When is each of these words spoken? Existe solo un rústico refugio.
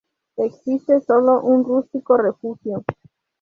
Existe 0.37 0.99
solo 1.01 1.41
un 1.43 1.63
rústico 1.63 2.17
refugio. 2.17 2.83